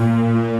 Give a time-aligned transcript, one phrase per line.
[0.00, 0.59] Música